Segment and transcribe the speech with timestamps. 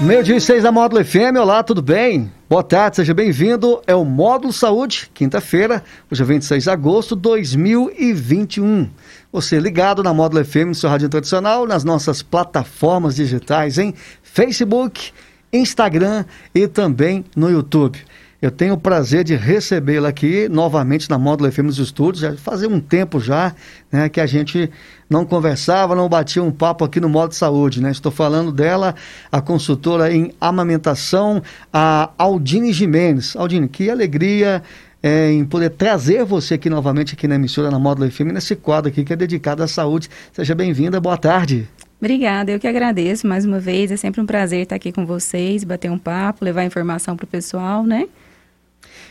[0.00, 2.30] Meio dia e seis da Módulo FM, olá, tudo bem?
[2.48, 3.80] Boa tarde, seja bem-vindo.
[3.86, 8.90] É o Módulo Saúde, quinta-feira, hoje é 26 de agosto de 2021.
[9.32, 15.12] Você ligado na Módulo FM, no seu rádio tradicional, nas nossas plataformas digitais, em Facebook,
[15.52, 16.24] Instagram
[16.54, 18.04] e também no YouTube.
[18.44, 22.20] Eu tenho o prazer de recebê-la aqui novamente na Módulo FM dos Estúdios.
[22.20, 23.54] Já fazia um tempo já
[23.90, 24.70] né, que a gente
[25.08, 27.80] não conversava, não batia um papo aqui no Módulo de Saúde.
[27.80, 27.90] Né?
[27.90, 28.94] Estou falando dela,
[29.32, 33.34] a consultora em amamentação, a Aldine Jimenez.
[33.34, 34.62] Aldine, que alegria
[35.02, 38.90] é, em poder trazer você aqui novamente aqui na emissora na Módulo FM, nesse quadro
[38.90, 40.10] aqui que é dedicado à saúde.
[40.34, 41.66] Seja bem-vinda, boa tarde.
[41.98, 43.90] Obrigada, eu que agradeço mais uma vez.
[43.90, 47.26] É sempre um prazer estar aqui com vocês, bater um papo, levar informação para o
[47.26, 48.06] pessoal, né?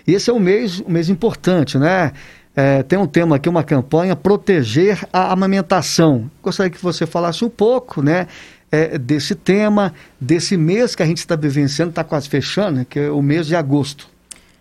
[0.07, 2.11] E esse é um mês, um mês importante, né?
[2.55, 6.29] É, tem um tema aqui, uma campanha, proteger a amamentação.
[6.41, 8.27] Gostaria que você falasse um pouco, né?
[8.71, 12.97] É, desse tema, desse mês que a gente está vivenciando, está quase fechando, né, que
[12.97, 14.09] é o mês de agosto.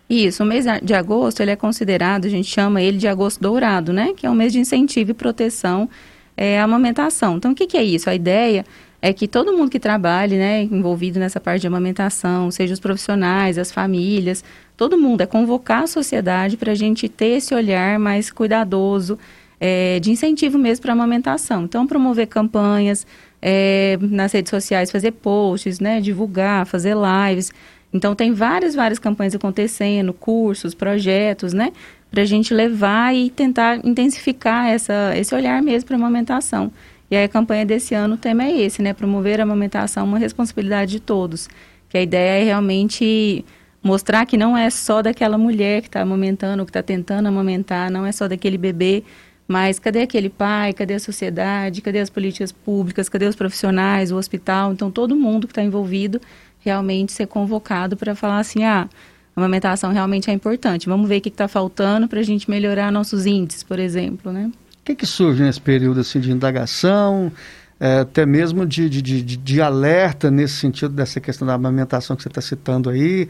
[0.07, 3.91] Isso, o mês de agosto ele é considerado, a gente chama ele de agosto dourado,
[3.91, 4.13] né?
[4.15, 5.89] Que é um mês de incentivo e proteção
[6.37, 7.37] é, à amamentação.
[7.37, 8.07] Então, o que, que é isso?
[8.07, 8.63] A ideia
[9.01, 13.57] é que todo mundo que trabalhe, né, envolvido nessa parte de amamentação, seja os profissionais,
[13.57, 14.43] as famílias,
[14.75, 19.17] todo mundo, é convocar a sociedade para a gente ter esse olhar mais cuidadoso,
[19.59, 21.63] é, de incentivo mesmo para a amamentação.
[21.63, 23.05] Então, promover campanhas
[23.41, 27.51] é, nas redes sociais, fazer posts, né, divulgar, fazer lives.
[27.93, 31.71] Então, tem várias, várias campanhas acontecendo, cursos, projetos, né,
[32.09, 36.71] para a gente levar e tentar intensificar essa, esse olhar mesmo para a amamentação.
[37.09, 38.91] E aí a campanha desse ano, o tema é esse, né?
[38.91, 41.47] Promover a amamentação, uma responsabilidade de todos.
[41.87, 43.45] Que a ideia é realmente
[43.83, 48.05] mostrar que não é só daquela mulher que está amamentando, que está tentando amamentar, não
[48.05, 49.03] é só daquele bebê,
[49.47, 54.15] mas cadê aquele pai, cadê a sociedade, cadê as políticas públicas, cadê os profissionais, o
[54.15, 54.71] hospital?
[54.71, 56.21] Então, todo mundo que está envolvido
[56.59, 58.87] realmente ser convocado para falar assim, ah,
[59.35, 60.87] a amamentação realmente é importante.
[60.87, 64.49] Vamos ver o que está faltando para a gente melhorar nossos índices, por exemplo, né?
[64.81, 67.31] O que, que surge nesse período assim, de indagação,
[67.79, 72.21] é, até mesmo de, de, de, de, alerta nesse sentido dessa questão da amamentação que
[72.21, 73.27] você está citando aí,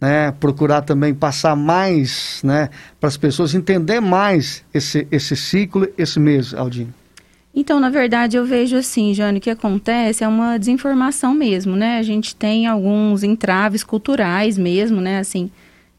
[0.00, 0.32] né?
[0.32, 2.68] procurar também passar mais né,
[3.00, 6.92] para as pessoas entender mais esse, esse ciclo, esse mês, Aldinho?
[7.54, 11.98] Então, na verdade, eu vejo assim, Jane, o que acontece é uma desinformação mesmo, né?
[11.98, 15.18] A gente tem alguns entraves culturais mesmo, né?
[15.20, 15.50] Assim,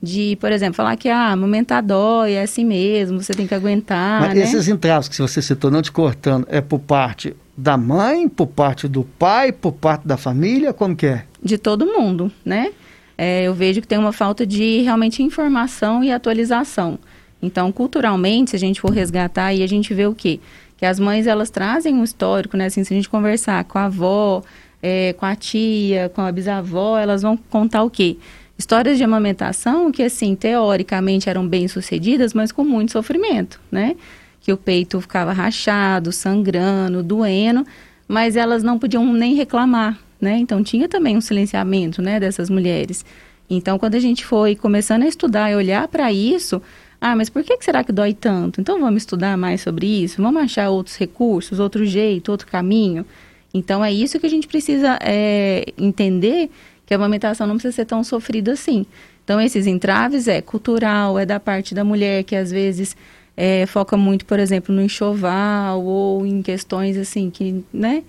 [0.01, 4.21] de, por exemplo, falar que ah, amamentar dói, é assim mesmo, você tem que aguentar.
[4.21, 4.43] Mas né?
[4.43, 8.87] esses entraves que você citou, não te cortando, é por parte da mãe, por parte
[8.87, 11.23] do pai, por parte da família, como que é?
[11.41, 12.71] De todo mundo, né?
[13.17, 16.99] É, eu vejo que tem uma falta de realmente informação e atualização.
[17.41, 20.39] Então, culturalmente, se a gente for resgatar aí, a gente vê o quê?
[20.77, 22.65] Que as mães, elas trazem um histórico, né?
[22.65, 24.43] Assim, se a gente conversar com a avó,
[24.81, 28.17] é, com a tia, com a bisavó, elas vão contar o quê?
[28.57, 33.95] histórias de amamentação que, assim, teoricamente eram bem sucedidas, mas com muito sofrimento, né?
[34.41, 37.65] Que o peito ficava rachado, sangrando, doendo,
[38.07, 40.37] mas elas não podiam nem reclamar, né?
[40.37, 43.05] Então tinha também um silenciamento, né, dessas mulheres.
[43.49, 46.61] Então, quando a gente foi começando a estudar e olhar para isso,
[46.99, 48.59] ah, mas por que, que será que dói tanto?
[48.59, 53.05] Então vamos estudar mais sobre isso, vamos achar outros recursos, outro jeito, outro caminho.
[53.53, 56.49] Então é isso que a gente precisa é, entender
[56.85, 58.85] que a amamentação não precisa ser tão sofrida assim.
[59.23, 62.95] Então, esses entraves é cultural, é da parte da mulher que às vezes
[63.35, 68.03] é, foca muito, por exemplo, no enxoval ou em questões assim que, né,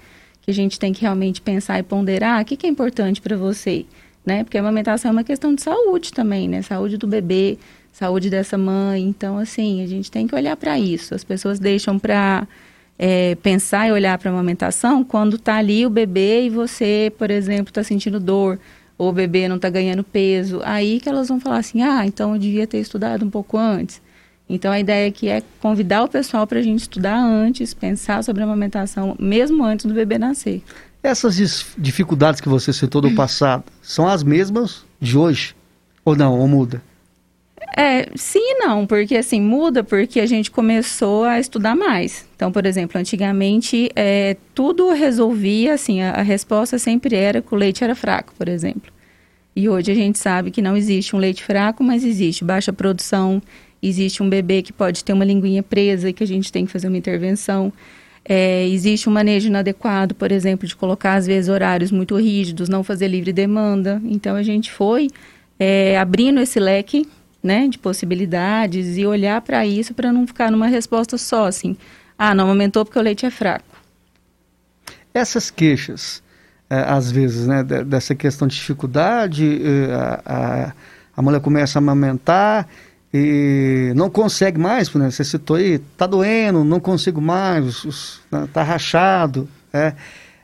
[0.48, 2.40] que a gente tem que realmente pensar e ponderar.
[2.40, 3.84] O que, que é importante para você,
[4.24, 4.44] né?
[4.44, 6.62] Porque a amamentação é uma questão de saúde também, né?
[6.62, 7.58] Saúde do bebê,
[7.92, 9.02] saúde dessa mãe.
[9.02, 11.14] Então, assim, a gente tem que olhar para isso.
[11.14, 12.48] As pessoas deixam para
[12.98, 17.30] é, pensar e olhar para a amamentação quando está ali o bebê e você, por
[17.30, 18.58] exemplo, está sentindo dor,
[18.96, 22.32] ou o bebê não está ganhando peso, aí que elas vão falar assim, ah, então
[22.32, 24.00] eu devia ter estudado um pouco antes.
[24.48, 28.42] Então a ideia aqui é convidar o pessoal para a gente estudar antes, pensar sobre
[28.42, 30.62] a amamentação, mesmo antes do bebê nascer.
[31.02, 31.36] Essas
[31.76, 35.54] dificuldades que você citou do passado são as mesmas de hoje?
[36.04, 36.82] Ou não, ou muda?
[37.76, 42.26] É, sim e não, porque assim, muda porque a gente começou a estudar mais.
[42.34, 47.56] Então, por exemplo, antigamente é, tudo resolvia, assim, a, a, resposta sempre era que o
[47.56, 48.92] leite era fraco, por exemplo.
[49.54, 53.40] E hoje a gente sabe que não existe um leite fraco, mas existe baixa produção,
[53.82, 56.72] existe um bebê que pode ter uma linguinha presa e que a gente tem que
[56.72, 57.72] fazer uma intervenção.
[58.24, 62.84] É, existe um manejo inadequado, por exemplo, de colocar às vezes horários muito rígidos, não
[62.84, 64.00] fazer livre demanda.
[64.04, 65.08] Então a gente foi
[65.58, 67.08] é, abrindo esse leque
[67.42, 71.76] né, de possibilidades e olhar para isso para não ficar numa resposta só assim,
[72.18, 73.64] ah, não aumentou porque o leite é fraco.
[75.14, 76.22] Essas queixas,
[76.68, 79.60] é, às vezes, né, dessa questão de dificuldade,
[79.90, 80.72] a, a,
[81.16, 82.68] a mulher começa a amamentar
[83.12, 85.10] e não consegue mais, né?
[85.10, 89.48] você citou aí, tá doendo, não consigo mais, os, né, tá rachado.
[89.72, 89.94] É,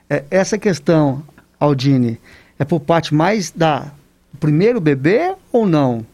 [0.09, 1.23] é, essa questão,
[1.61, 2.19] Aldine,
[2.59, 3.93] é por parte mais da
[4.41, 6.07] primeiro bebê ou não?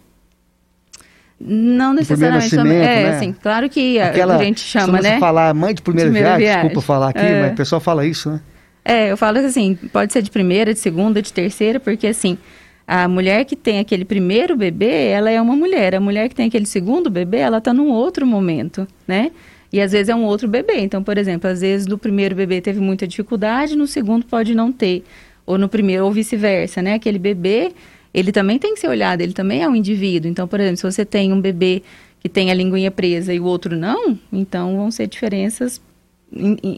[1.41, 2.55] Não necessariamente.
[2.55, 3.09] é, né?
[3.17, 5.19] assim, claro que Aquela, a gente chama, né?
[5.19, 7.43] falar mãe de primeira, de primeira viagem, viagem, desculpa falar aqui, é.
[7.43, 8.41] mas o pessoal fala isso, né?
[8.85, 12.37] É, eu falo assim, pode ser de primeira, de segunda, de terceira, porque assim,
[12.87, 15.95] a mulher que tem aquele primeiro bebê, ela é uma mulher.
[15.95, 19.31] A mulher que tem aquele segundo bebê, ela está num outro momento, né?
[19.73, 20.81] E às vezes é um outro bebê.
[20.81, 24.73] Então, por exemplo, às vezes no primeiro bebê teve muita dificuldade, no segundo pode não
[24.73, 25.05] ter.
[25.47, 26.95] Ou no primeiro, ou vice-versa, né?
[26.95, 27.73] Aquele bebê,
[28.13, 30.31] ele também tem que ser olhado, ele também é um indivíduo.
[30.31, 31.83] Então, por exemplo, se você tem um bebê
[32.21, 35.81] que tem a linguinha presa e o outro não, então vão ser diferenças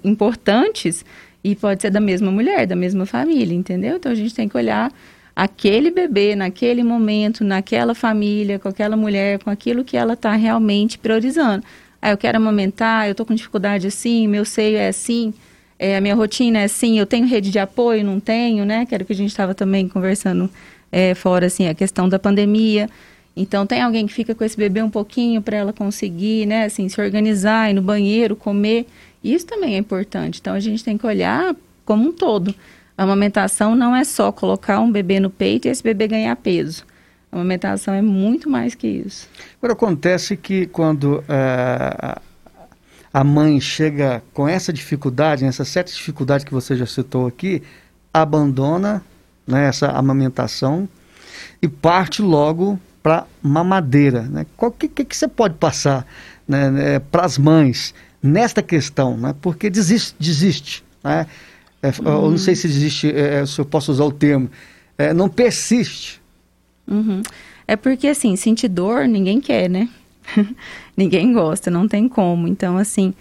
[0.05, 1.05] importantes
[1.45, 3.97] e pode ser da mesma mulher, da mesma família, entendeu?
[3.97, 4.93] Então a gente tem que olhar
[5.35, 10.99] aquele bebê naquele momento, naquela família, com aquela mulher, com aquilo que ela está realmente
[10.99, 11.65] priorizando.
[12.01, 15.33] Ah, eu quero amamentar, eu estou com dificuldade assim, meu seio é assim,
[15.79, 18.87] é, a minha rotina é assim, eu tenho rede de apoio, não tenho, né?
[18.87, 20.51] Que era o que a gente estava também conversando
[20.91, 22.89] é, fora, assim, a questão da pandemia.
[23.35, 26.89] Então, tem alguém que fica com esse bebê um pouquinho para ela conseguir, né, assim,
[26.89, 28.87] se organizar, ir no banheiro, comer.
[29.25, 30.39] Isso também é importante.
[30.41, 32.55] Então, a gente tem que olhar como um todo.
[32.97, 36.85] A amamentação não é só colocar um bebê no peito e esse bebê ganhar peso.
[37.31, 39.29] A amamentação é muito mais que isso.
[39.59, 42.21] Agora, acontece que quando uh,
[43.13, 47.63] a mãe chega com essa dificuldade, essa certa dificuldade que você já citou aqui,
[48.13, 49.03] abandona
[49.47, 50.89] né, essa amamentação
[51.61, 54.23] e parte logo para mamadeira.
[54.23, 54.47] Né?
[54.59, 56.07] O que, que, que, você pode passar
[56.47, 59.17] né, né, para as mães nesta questão?
[59.17, 59.35] Né?
[59.41, 61.27] Porque desiste, desiste né?
[61.83, 62.25] É, uhum.
[62.25, 64.49] Eu não sei se existe, é, é, se eu posso usar o termo,
[64.97, 66.23] é, não persiste.
[66.87, 67.23] Uhum.
[67.67, 69.89] É porque, assim, sentir dor ninguém quer, né?
[70.97, 72.47] ninguém gosta, não tem como.
[72.47, 73.13] Então, assim,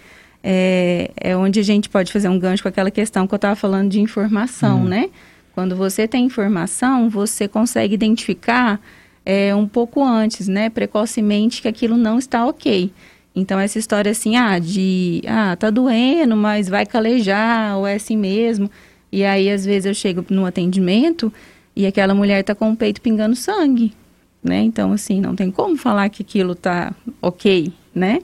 [0.42, 3.56] é, é, onde a gente pode fazer um gancho com aquela questão que eu estava
[3.56, 4.88] falando de informação, uhum.
[4.88, 5.10] né?
[5.54, 8.80] Quando você tem informação, você consegue identificar
[9.24, 10.70] é, um pouco antes, né?
[10.70, 12.92] Precocemente que aquilo não está ok.
[13.34, 18.16] Então, essa história assim, ah, de, ah, tá doendo, mas vai calejar, ou é assim
[18.16, 18.70] mesmo.
[19.10, 21.32] E aí, às vezes, eu chego no atendimento
[21.74, 23.92] e aquela mulher tá com o peito pingando sangue,
[24.42, 24.60] né?
[24.60, 28.20] Então, assim, não tem como falar que aquilo tá ok, né?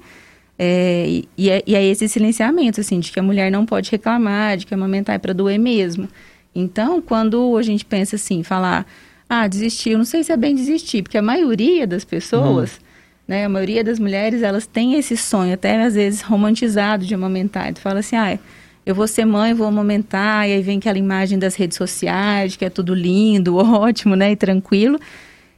[0.58, 4.58] É, e, é, e é esse silenciamento, assim, de que a mulher não pode reclamar,
[4.58, 6.06] de que amamentar é para doer mesmo.
[6.54, 8.86] Então, quando a gente pensa assim, falar,
[9.28, 12.72] ah, desistir, eu não sei se é bem desistir, porque a maioria das pessoas...
[12.76, 12.87] Uhum
[13.28, 13.44] né?
[13.44, 17.74] A maioria das mulheres, elas têm esse sonho, até às vezes romantizado de amamentar.
[17.74, 18.38] Tu fala assim, ah,
[18.86, 22.64] eu vou ser mãe, vou amamentar, e aí vem aquela imagem das redes sociais, que
[22.64, 24.98] é tudo lindo, ótimo, né, e tranquilo.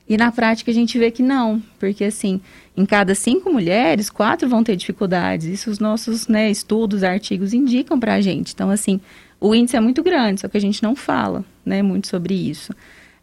[0.09, 2.41] E na prática a gente vê que não, porque assim,
[2.77, 5.47] em cada cinco mulheres, quatro vão ter dificuldades.
[5.47, 8.53] Isso os nossos né, estudos, artigos indicam para a gente.
[8.53, 9.01] Então, assim,
[9.41, 12.75] o índice é muito grande, só que a gente não fala né, muito sobre isso.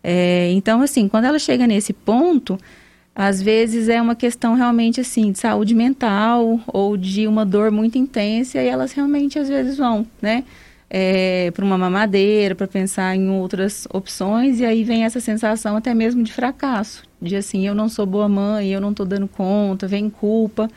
[0.01, 2.57] É, então, assim, quando ela chega nesse ponto,
[3.19, 7.97] às vezes é uma questão realmente assim de saúde mental ou de uma dor muito
[7.97, 10.43] intensa e elas realmente às vezes vão, né?
[10.87, 15.95] É, para uma mamadeira, para pensar em outras opções, e aí vem essa sensação até
[15.95, 19.87] mesmo de fracasso, de assim, eu não sou boa mãe, eu não estou dando conta,
[19.87, 20.69] vem culpa,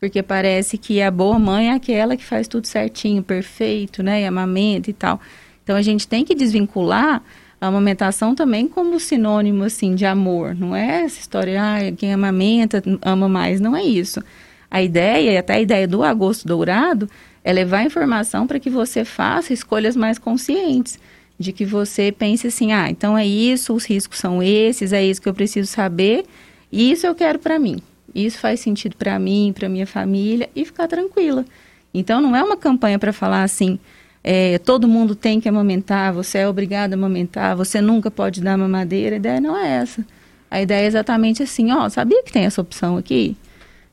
[0.00, 4.26] porque parece que a boa mãe é aquela que faz tudo certinho, perfeito, né, e
[4.26, 5.20] amamenta e tal.
[5.62, 7.22] Então a gente tem que desvincular
[7.64, 12.82] a amamentação também como sinônimo assim de amor, não é essa história, ah, quem amamenta
[13.00, 14.22] ama mais, não é isso.
[14.70, 17.08] A ideia, e até a ideia do agosto dourado,
[17.42, 20.98] é levar informação para que você faça escolhas mais conscientes,
[21.38, 25.22] de que você pense assim, ah, então é isso, os riscos são esses, é isso
[25.22, 26.26] que eu preciso saber,
[26.70, 27.78] e isso eu quero para mim.
[28.14, 31.46] Isso faz sentido para mim, para minha família e ficar tranquila.
[31.94, 33.78] Então não é uma campanha para falar assim,
[34.26, 38.56] é, todo mundo tem que amamentar, você é obrigado a amamentar, você nunca pode dar
[38.56, 39.16] mamadeira.
[39.16, 40.02] A ideia não é essa.
[40.50, 43.36] A ideia é exatamente assim, ó, sabia que tem essa opção aqui?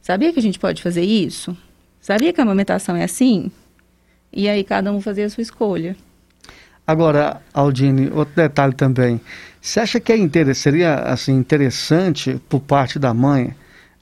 [0.01, 1.55] Sabia que a gente pode fazer isso?
[1.99, 3.51] Sabia que a amamentação é assim?
[4.31, 5.97] E aí cada um fazer a sua escolha.
[6.87, 9.19] Agora, Aldine, outro detalhe também.
[9.59, 13.53] Você acha que é seria assim, interessante por parte da mãe,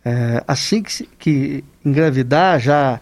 [0.05, 3.01] é, assim que, que engravidar, já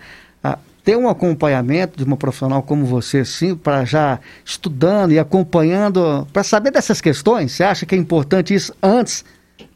[0.88, 6.44] ter um acompanhamento de uma profissional como você, sim, para já estudando e acompanhando, para
[6.44, 7.51] saber dessas questões?
[7.51, 9.25] Você acha que é importante isso antes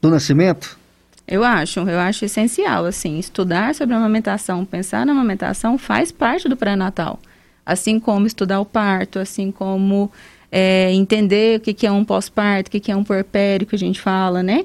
[0.02, 0.80] do nascimento?
[1.28, 6.48] Eu acho, eu acho essencial, assim, estudar sobre a amamentação, pensar na amamentação faz parte
[6.48, 7.20] do pré-natal.
[7.66, 10.10] Assim como estudar o parto, assim como
[10.50, 13.76] é, entender o que, que é um pós-parto, o que, que é um puerpério, que
[13.76, 14.64] a gente fala, né?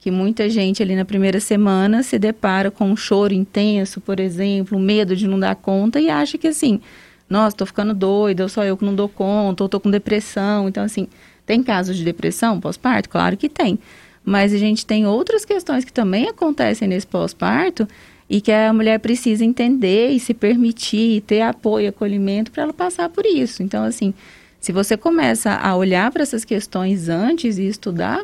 [0.00, 4.78] Que muita gente ali na primeira semana se depara com um choro intenso, por exemplo,
[4.78, 6.80] medo de não dar conta e acha que assim,
[7.28, 10.68] nossa, tô ficando doida, ou só eu que não dou conta, ou tô com depressão.
[10.68, 11.08] Então, assim,
[11.44, 13.08] tem casos de depressão pós-parto?
[13.08, 13.78] Claro que tem.
[14.24, 17.88] Mas a gente tem outras questões que também acontecem nesse pós-parto
[18.28, 23.08] e que a mulher precisa entender e se permitir, ter apoio, acolhimento para ela passar
[23.08, 23.62] por isso.
[23.62, 24.12] Então, assim,
[24.60, 28.22] se você começa a olhar para essas questões antes e estudar,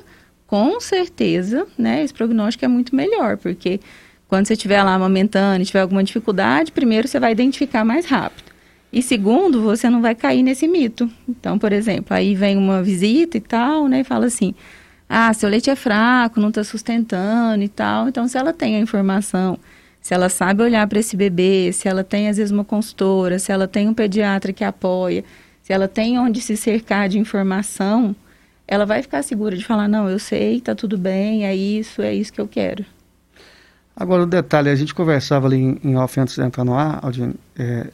[0.55, 3.81] com certeza, né, esse prognóstico é muito melhor, porque
[4.29, 8.53] quando você estiver lá amamentando e tiver alguma dificuldade, primeiro você vai identificar mais rápido.
[8.93, 11.11] E segundo, você não vai cair nesse mito.
[11.29, 14.55] Então, por exemplo, aí vem uma visita e tal, né, e fala assim:
[15.09, 18.09] "Ah, seu leite é fraco, não está sustentando e tal".
[18.09, 19.59] Então, se ela tem a informação,
[20.01, 23.51] se ela sabe olhar para esse bebê, se ela tem às vezes uma consultora, se
[23.51, 25.25] ela tem um pediatra que apoia,
[25.63, 28.15] se ela tem onde se cercar de informação,
[28.67, 32.15] ela vai ficar segura de falar, não, eu sei, tá tudo bem, é isso, é
[32.15, 32.85] isso que eu quero.
[33.97, 36.75] Agora, o um detalhe, a gente conversava ali em, em off antes de entrar no
[36.75, 37.87] ar, Aldine, é,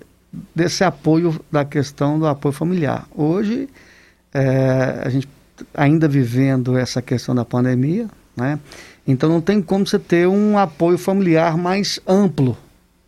[0.54, 3.06] desse apoio, da questão do apoio familiar.
[3.14, 3.68] Hoje,
[4.32, 5.28] é, a gente
[5.74, 8.58] ainda vivendo essa questão da pandemia, né?
[9.06, 12.56] Então não tem como você ter um apoio familiar mais amplo,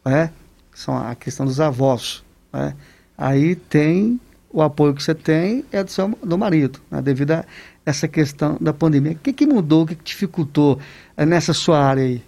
[0.04, 0.30] né?
[0.74, 2.74] São a questão dos avós, né?
[3.16, 4.20] Aí tem
[4.52, 7.00] o apoio que você tem é do seu do marido, né?
[7.00, 7.44] devido a
[7.84, 9.12] essa questão da pandemia.
[9.12, 10.78] O que, que mudou, o que, que dificultou
[11.16, 12.22] é, nessa sua área aí?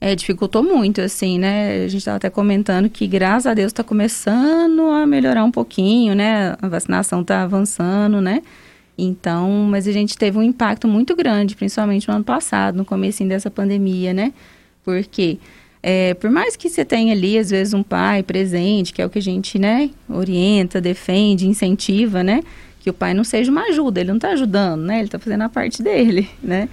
[0.00, 1.84] É, dificultou muito, assim, né?
[1.84, 6.14] A gente estava até comentando que, graças a Deus, está começando a melhorar um pouquinho,
[6.14, 6.54] né?
[6.60, 8.42] A vacinação está avançando, né?
[8.98, 13.24] Então, mas a gente teve um impacto muito grande, principalmente no ano passado, no começo
[13.24, 14.32] dessa pandemia, né?
[14.84, 15.38] Porque
[15.82, 19.10] é, por mais que você tenha ali, às vezes, um pai presente, que é o
[19.10, 22.42] que a gente, né, orienta, defende, incentiva, né?
[22.80, 24.96] Que o pai não seja uma ajuda, ele não está ajudando, né?
[24.96, 26.68] Ele está fazendo a parte dele, né?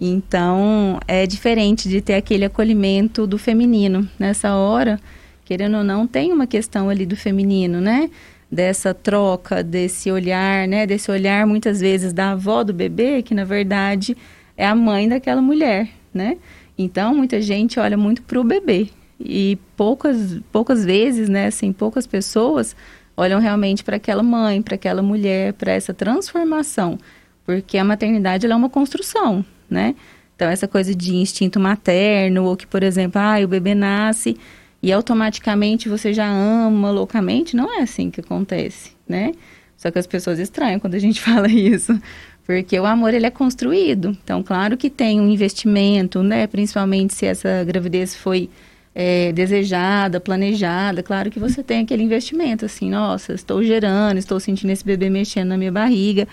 [0.00, 4.08] Então, é diferente de ter aquele acolhimento do feminino.
[4.18, 5.00] Nessa hora,
[5.44, 8.10] querendo ou não, tem uma questão ali do feminino, né?
[8.50, 10.86] Dessa troca, desse olhar, né?
[10.86, 14.16] Desse olhar, muitas vezes, da avó do bebê, que na verdade
[14.56, 16.36] é a mãe daquela mulher, né?
[16.76, 18.88] Então, muita gente olha muito para o bebê
[19.18, 22.74] e poucas, poucas vezes, né, assim, poucas pessoas
[23.16, 26.98] olham realmente para aquela mãe, para aquela mulher, para essa transformação,
[27.44, 29.94] porque a maternidade é uma construção, né?
[30.34, 34.36] Então, essa coisa de instinto materno, ou que, por exemplo, ah, o bebê nasce
[34.82, 39.32] e automaticamente você já ama loucamente, não é assim que acontece, né?
[39.76, 41.98] Só que as pessoas estranham quando a gente fala isso,
[42.46, 44.16] porque o amor ele é construído.
[44.22, 46.46] Então, claro que tem um investimento, né?
[46.46, 48.50] Principalmente se essa gravidez foi
[48.94, 51.02] é, desejada, planejada.
[51.02, 55.48] Claro que você tem aquele investimento, assim, nossa, estou gerando, estou sentindo esse bebê mexendo
[55.48, 56.28] na minha barriga.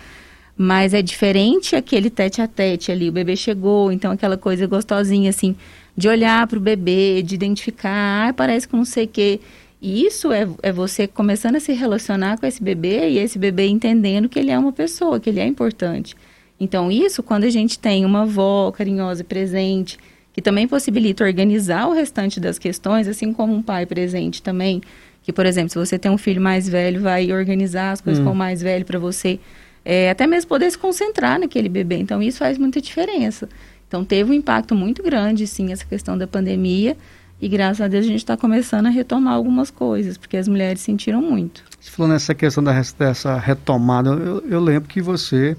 [0.58, 3.10] Mas é diferente aquele tete a tete ali.
[3.10, 5.56] O bebê chegou, então aquela coisa gostosinha, assim,
[5.96, 9.40] de olhar para o bebê, de identificar, ah, parece que não sei o quê.
[9.82, 13.66] E isso é, é você começando a se relacionar com esse bebê e esse bebê
[13.66, 16.16] entendendo que ele é uma pessoa, que ele é importante.
[16.60, 19.98] Então, isso, quando a gente tem uma avó carinhosa e presente,
[20.32, 24.82] que também possibilita organizar o restante das questões, assim como um pai presente também,
[25.24, 28.26] que, por exemplo, se você tem um filho mais velho, vai organizar as coisas hum.
[28.26, 29.40] com o mais velho para você,
[29.84, 31.96] é, até mesmo poder se concentrar naquele bebê.
[31.98, 33.50] Então, isso faz muita diferença.
[33.88, 36.96] Então, teve um impacto muito grande, sim, essa questão da pandemia,
[37.42, 40.82] e graças a Deus a gente está começando a retomar algumas coisas, porque as mulheres
[40.82, 41.64] sentiram muito.
[41.80, 45.58] Você falou nessa questão da, dessa retomada, eu, eu lembro que você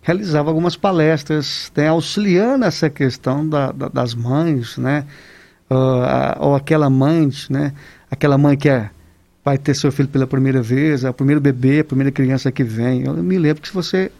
[0.00, 5.06] realizava algumas palestras, né, auxiliando essa questão da, da, das mães, né?
[5.68, 7.72] Uh, a, ou aquela mãe, né?
[8.10, 8.90] Aquela mãe que é,
[9.42, 12.62] vai ter seu filho pela primeira vez, é o primeiro bebê, a primeira criança que
[12.62, 13.06] vem.
[13.06, 14.12] Eu me lembro que você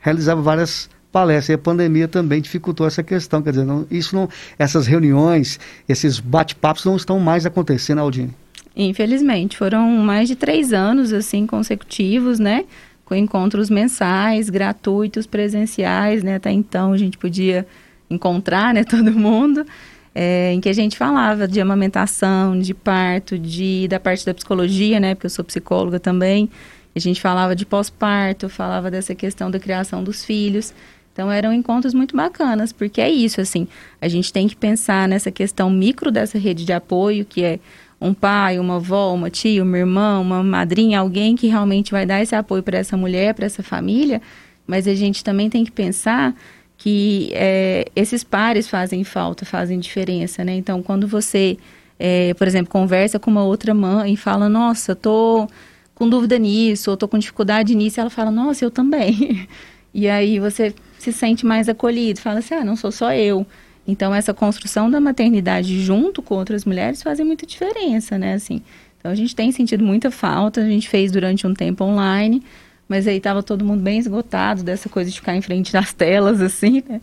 [0.00, 1.52] realizava várias palestra.
[1.52, 3.42] E a pandemia também dificultou essa questão.
[3.42, 8.34] Quer dizer, não, isso não, essas reuniões, esses bate-papos não estão mais acontecendo, Aldine.
[8.76, 12.64] Infelizmente, foram mais de três anos assim consecutivos, né?
[13.04, 16.36] Com encontros mensais, gratuitos, presenciais, né?
[16.36, 17.66] Até então a gente podia
[18.08, 18.84] encontrar, né?
[18.88, 19.66] Todo mundo.
[20.14, 24.98] É, em que a gente falava de amamentação, de parto, de da parte da psicologia,
[25.00, 25.14] né?
[25.14, 26.48] Porque eu sou psicóloga também.
[26.94, 30.74] A gente falava de pós-parto, falava dessa questão da criação dos filhos.
[31.18, 33.66] Então eram encontros muito bacanas, porque é isso, assim,
[34.00, 37.58] a gente tem que pensar nessa questão micro dessa rede de apoio, que é
[38.00, 42.22] um pai, uma avó, uma tia, uma irmã, uma madrinha, alguém que realmente vai dar
[42.22, 44.22] esse apoio para essa mulher, para essa família,
[44.64, 46.36] mas a gente também tem que pensar
[46.76, 50.54] que é, esses pares fazem falta, fazem diferença, né?
[50.54, 51.58] Então, quando você,
[51.98, 55.48] é, por exemplo, conversa com uma outra mãe e fala, nossa, tô
[55.96, 59.48] com dúvida nisso, ou tô com dificuldade nisso, ela fala, nossa, eu também.
[59.92, 63.46] e aí você se sente mais acolhido, fala assim, ah, não sou só eu.
[63.86, 68.34] Então, essa construção da maternidade junto com outras mulheres fazem muita diferença, né?
[68.34, 68.62] Assim,
[68.98, 72.42] então, a gente tem sentido muita falta, a gente fez durante um tempo online,
[72.86, 76.40] mas aí estava todo mundo bem esgotado dessa coisa de ficar em frente das telas,
[76.42, 77.00] assim, né?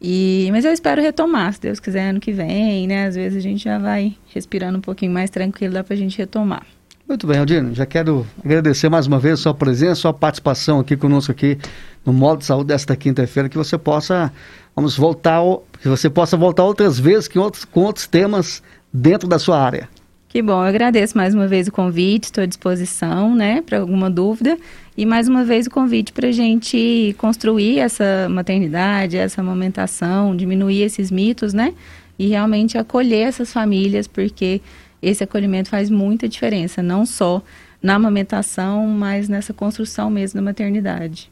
[0.00, 3.06] E, mas eu espero retomar, se Deus quiser, ano que vem, né?
[3.06, 6.18] Às vezes a gente já vai respirando um pouquinho mais tranquilo, dá para a gente
[6.18, 6.66] retomar.
[7.06, 10.80] Muito bem, Aldino, já quero agradecer mais uma vez a sua presença, a sua participação
[10.80, 11.58] aqui conosco aqui
[12.04, 14.32] no Modo de Saúde desta quinta-feira, que você possa,
[14.74, 15.42] vamos voltar,
[15.82, 19.86] que você possa voltar outras vezes com outros, com outros temas dentro da sua área.
[20.30, 24.10] Que bom, eu agradeço mais uma vez o convite, estou à disposição, né, para alguma
[24.10, 24.56] dúvida.
[24.96, 30.82] E mais uma vez o convite para a gente construir essa maternidade, essa amamentação, diminuir
[30.82, 31.74] esses mitos, né?
[32.18, 34.60] E realmente acolher essas famílias, porque
[35.04, 37.42] esse acolhimento faz muita diferença, não só
[37.82, 41.30] na amamentação, mas nessa construção mesmo da maternidade.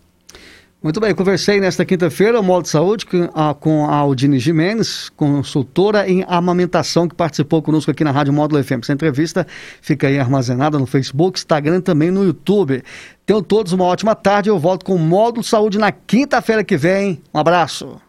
[0.82, 6.24] Muito bem, conversei nesta quinta-feira, o Modo de Saúde, com a, Aldine Jimenez, consultora em
[6.26, 8.80] amamentação, que participou conosco aqui na Rádio Módulo FM.
[8.82, 9.46] Essa entrevista
[9.80, 12.82] fica aí armazenada no Facebook, Instagram também no YouTube.
[13.24, 14.50] Tenham todos uma ótima tarde.
[14.50, 17.22] Eu volto com o Módulo Saúde na quinta-feira que vem.
[17.32, 18.00] Um abraço.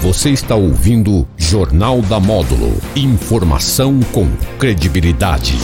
[0.00, 2.72] Você está ouvindo Jornal da Módulo.
[2.94, 5.54] Informação com credibilidade.